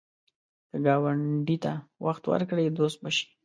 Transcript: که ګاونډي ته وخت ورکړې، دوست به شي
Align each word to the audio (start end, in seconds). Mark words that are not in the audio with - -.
که 0.69 0.77
ګاونډي 0.85 1.57
ته 1.63 1.73
وخت 2.05 2.23
ورکړې، 2.27 2.65
دوست 2.77 2.97
به 3.03 3.09
شي 3.15 3.25